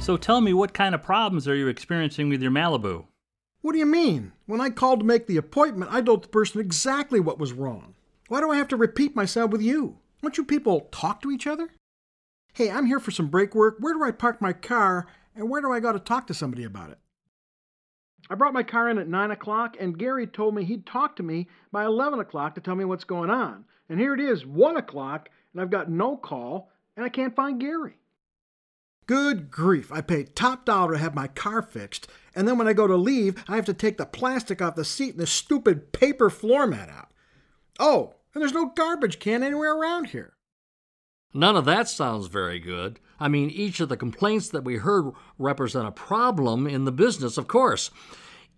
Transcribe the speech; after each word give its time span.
So 0.00 0.16
tell 0.16 0.40
me, 0.40 0.54
what 0.54 0.72
kind 0.72 0.94
of 0.94 1.02
problems 1.02 1.46
are 1.46 1.54
you 1.54 1.68
experiencing 1.68 2.30
with 2.30 2.40
your 2.40 2.50
Malibu? 2.50 3.04
What 3.60 3.72
do 3.72 3.78
you 3.78 3.84
mean? 3.84 4.32
When 4.46 4.58
I 4.58 4.70
called 4.70 5.00
to 5.00 5.04
make 5.04 5.26
the 5.26 5.36
appointment, 5.36 5.92
I 5.92 6.00
told 6.00 6.24
the 6.24 6.28
person 6.28 6.62
exactly 6.62 7.20
what 7.20 7.38
was 7.38 7.52
wrong. 7.52 7.94
Why 8.28 8.40
do 8.40 8.50
I 8.50 8.56
have 8.56 8.68
to 8.68 8.76
repeat 8.76 9.14
myself 9.14 9.50
with 9.50 9.60
you? 9.60 9.98
Won't 10.22 10.38
you 10.38 10.44
people 10.44 10.88
talk 10.92 11.20
to 11.20 11.30
each 11.30 11.46
other? 11.46 11.68
Hey, 12.54 12.70
I'm 12.70 12.86
here 12.86 13.00
for 13.00 13.10
some 13.10 13.28
brake 13.28 13.54
work. 13.54 13.76
Where 13.80 13.92
do 13.92 14.02
I 14.02 14.10
park 14.10 14.40
my 14.40 14.54
car, 14.54 15.06
and 15.36 15.50
where 15.50 15.60
do 15.60 15.70
I 15.70 15.78
go 15.78 15.92
to 15.92 15.98
talk 15.98 16.26
to 16.28 16.34
somebody 16.34 16.64
about 16.64 16.88
it? 16.88 16.98
I 18.30 18.34
brought 18.34 18.52
my 18.52 18.62
car 18.62 18.90
in 18.90 18.98
at 18.98 19.08
9 19.08 19.30
o'clock, 19.30 19.76
and 19.80 19.98
Gary 19.98 20.26
told 20.26 20.54
me 20.54 20.64
he'd 20.64 20.86
talk 20.86 21.16
to 21.16 21.22
me 21.22 21.48
by 21.72 21.84
11 21.84 22.20
o'clock 22.20 22.54
to 22.54 22.60
tell 22.60 22.74
me 22.74 22.84
what's 22.84 23.04
going 23.04 23.30
on. 23.30 23.64
And 23.88 23.98
here 23.98 24.14
it 24.14 24.20
is, 24.20 24.44
1 24.44 24.76
o'clock, 24.76 25.30
and 25.52 25.62
I've 25.62 25.70
got 25.70 25.90
no 25.90 26.16
call, 26.16 26.70
and 26.96 27.04
I 27.04 27.08
can't 27.08 27.34
find 27.34 27.60
Gary. 27.60 27.98
Good 29.06 29.50
grief, 29.50 29.90
I 29.90 30.02
paid 30.02 30.36
top 30.36 30.66
dollar 30.66 30.92
to 30.92 30.98
have 30.98 31.14
my 31.14 31.28
car 31.28 31.62
fixed, 31.62 32.08
and 32.34 32.46
then 32.46 32.58
when 32.58 32.68
I 32.68 32.74
go 32.74 32.86
to 32.86 32.96
leave, 32.96 33.42
I 33.48 33.56
have 33.56 33.64
to 33.64 33.72
take 33.72 33.96
the 33.96 34.04
plastic 34.04 34.60
off 34.60 34.74
the 34.74 34.84
seat 34.84 35.12
and 35.12 35.20
the 35.20 35.26
stupid 35.26 35.92
paper 35.92 36.28
floor 36.28 36.66
mat 36.66 36.90
out. 36.90 37.08
Oh, 37.78 38.16
and 38.34 38.42
there's 38.42 38.52
no 38.52 38.66
garbage 38.66 39.18
can 39.18 39.42
anywhere 39.42 39.74
around 39.74 40.08
here. 40.08 40.34
None 41.34 41.56
of 41.56 41.64
that 41.66 41.88
sounds 41.88 42.26
very 42.26 42.58
good. 42.58 43.00
I 43.20 43.28
mean, 43.28 43.50
each 43.50 43.80
of 43.80 43.88
the 43.88 43.96
complaints 43.96 44.48
that 44.48 44.64
we 44.64 44.76
heard 44.76 45.12
represent 45.38 45.86
a 45.86 45.92
problem 45.92 46.66
in 46.66 46.84
the 46.84 46.92
business, 46.92 47.36
of 47.36 47.48
course. 47.48 47.90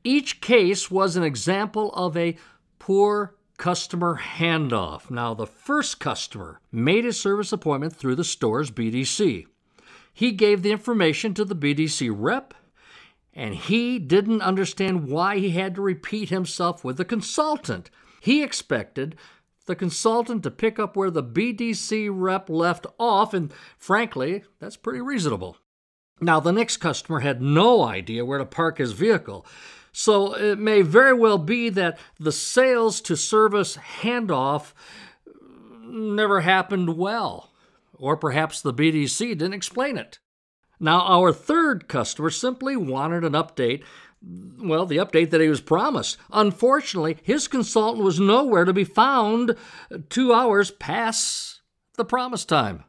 Each 0.04 0.40
case 0.40 0.90
was 0.90 1.16
an 1.16 1.22
example 1.22 1.92
of 1.92 2.16
a 2.16 2.36
poor 2.78 3.34
customer 3.58 4.18
handoff. 4.18 5.10
Now, 5.10 5.34
the 5.34 5.46
first 5.46 6.00
customer 6.00 6.60
made 6.72 7.04
a 7.04 7.12
service 7.12 7.52
appointment 7.52 7.94
through 7.94 8.14
the 8.14 8.24
store's 8.24 8.70
BDC. 8.70 9.46
He 10.12 10.32
gave 10.32 10.62
the 10.62 10.72
information 10.72 11.34
to 11.34 11.44
the 11.44 11.56
BDC 11.56 12.10
rep, 12.14 12.54
and 13.34 13.54
he 13.54 13.98
didn't 13.98 14.42
understand 14.42 15.08
why 15.08 15.38
he 15.38 15.50
had 15.50 15.74
to 15.74 15.82
repeat 15.82 16.30
himself 16.30 16.84
with 16.84 16.96
the 16.96 17.04
consultant. 17.04 17.90
He 18.20 18.42
expected 18.42 19.16
the 19.70 19.76
consultant 19.76 20.42
to 20.42 20.50
pick 20.50 20.78
up 20.78 20.96
where 20.96 21.10
the 21.10 21.22
BDC 21.22 22.10
rep 22.12 22.50
left 22.50 22.86
off, 22.98 23.32
and 23.32 23.52
frankly, 23.78 24.42
that's 24.58 24.76
pretty 24.76 25.00
reasonable. 25.00 25.56
Now, 26.20 26.40
the 26.40 26.52
next 26.52 26.78
customer 26.78 27.20
had 27.20 27.40
no 27.40 27.84
idea 27.84 28.24
where 28.24 28.38
to 28.38 28.44
park 28.44 28.78
his 28.78 28.92
vehicle, 28.92 29.46
so 29.92 30.34
it 30.34 30.58
may 30.58 30.82
very 30.82 31.14
well 31.14 31.38
be 31.38 31.68
that 31.70 31.98
the 32.18 32.32
sales 32.32 33.00
to 33.02 33.16
service 33.16 33.76
handoff 33.76 34.72
never 35.82 36.40
happened 36.40 36.96
well 36.96 37.50
or 38.00 38.16
perhaps 38.16 38.60
the 38.60 38.74
BDC 38.74 39.28
didn't 39.28 39.52
explain 39.52 39.96
it. 39.96 40.18
Now, 40.80 41.02
our 41.02 41.32
third 41.32 41.86
customer 41.86 42.30
simply 42.30 42.74
wanted 42.74 43.22
an 43.22 43.34
update. 43.34 43.84
Well, 44.22 44.84
the 44.84 44.98
update 44.98 45.30
that 45.30 45.40
he 45.40 45.48
was 45.48 45.62
promised. 45.62 46.18
Unfortunately, 46.30 47.16
his 47.22 47.48
consultant 47.48 48.04
was 48.04 48.20
nowhere 48.20 48.66
to 48.66 48.72
be 48.72 48.84
found 48.84 49.56
two 50.10 50.34
hours 50.34 50.70
past 50.70 51.62
the 51.96 52.04
promised 52.04 52.48
time. 52.48 52.84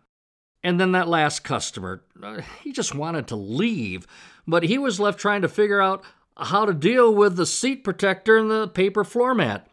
And 0.63 0.79
then 0.79 0.91
that 0.91 1.07
last 1.07 1.43
customer, 1.43 2.03
uh, 2.21 2.41
he 2.61 2.71
just 2.71 2.93
wanted 2.93 3.27
to 3.27 3.35
leave, 3.35 4.05
but 4.45 4.63
he 4.63 4.77
was 4.77 4.99
left 4.99 5.19
trying 5.19 5.41
to 5.41 5.49
figure 5.49 5.81
out 5.81 6.03
how 6.38 6.65
to 6.65 6.73
deal 6.73 7.13
with 7.13 7.35
the 7.35 7.45
seat 7.45 7.83
protector 7.83 8.38
and 8.38 8.51
the 8.51 8.67
paper 8.67 9.03
floor 9.03 9.33
mat. 9.33 9.67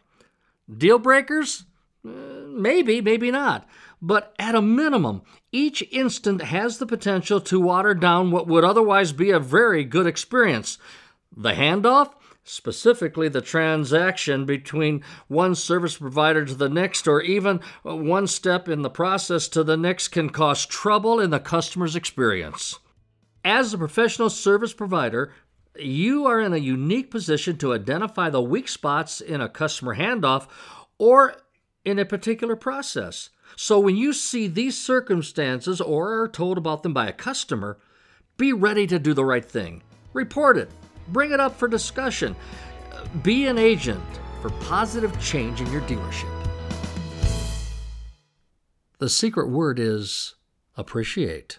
Deal 0.75 0.99
breakers? 0.99 1.65
Uh, 2.07 2.11
maybe, 2.49 3.01
maybe 3.01 3.31
not. 3.31 3.69
But 4.01 4.35
at 4.39 4.55
a 4.55 4.63
minimum, 4.63 5.23
each 5.51 5.83
instant 5.91 6.43
has 6.43 6.79
the 6.79 6.87
potential 6.87 7.41
to 7.43 7.61
water 7.61 7.95
down 7.95 8.31
what 8.31 8.47
would 8.47 8.65
otherwise 8.65 9.13
be 9.13 9.31
a 9.31 9.41
very 9.41 9.85
good 9.85 10.07
experience. 10.07 10.79
The 11.41 11.53
handoff, 11.53 12.15
specifically 12.43 13.29
the 13.29 13.41
transaction 13.41 14.45
between 14.45 15.05
one 15.29 15.55
service 15.55 15.97
provider 15.97 16.45
to 16.45 16.55
the 16.55 16.69
next, 16.69 17.07
or 17.07 17.23
even 17.23 17.61
one 17.85 18.27
step 18.27 18.69
in 18.69 18.83
the 18.83 18.91
process 18.91 19.47
to 19.51 19.63
the 19.63 19.77
next, 19.77 20.09
can 20.09 20.31
cause 20.31 20.67
trouble 20.67 21.21
in 21.21 21.31
the 21.31 21.39
customer's 21.39 21.95
experience. 21.95 22.81
As 23.45 23.73
a 23.73 23.79
professional 23.79 24.31
service 24.31 24.73
provider, 24.73 25.33
you 25.79 26.27
are 26.27 26.41
in 26.41 26.53
a 26.53 26.59
unique 26.59 27.13
position 27.13 27.57
to 27.59 27.73
identify 27.73 28.31
the 28.31 28.43
weak 28.43 28.67
spots 28.67 29.21
in 29.21 29.41
a 29.41 29.49
customer 29.49 29.95
handoff 29.95 30.49
or 30.99 31.37
in 31.85 32.01
a 32.01 32.05
particular 32.05 32.57
process. 32.57 33.31
So 33.55 33.79
when 33.79 33.97
you 33.97 34.13
see 34.13 34.49
these 34.49 34.77
circumstances 34.77 35.81
or 35.81 36.21
are 36.21 36.29
told 36.29 36.59
about 36.59 36.83
them 36.83 36.93
by 36.93 37.07
a 37.07 37.13
customer, 37.13 37.79
be 38.37 38.53
ready 38.53 38.89
to 38.89 38.99
do 38.99 39.15
the 39.15 39.25
right 39.25 39.45
thing. 39.45 39.85
Report 40.13 40.59
it, 40.59 40.69
bring 41.13 41.33
it 41.33 41.41
up 41.41 41.57
for 41.57 41.69
discussion. 41.69 42.35
Uh, 42.93 43.05
be 43.23 43.47
an 43.47 43.59
agent 43.59 44.03
for 44.41 44.51
positive 44.51 45.19
change 45.21 45.61
in 45.61 45.71
your 45.73 45.83
dealership. 45.83 46.35
The 48.99 49.09
secret 49.09 49.49
word 49.49 49.79
is 49.79 50.35
appreciate. 50.77 51.59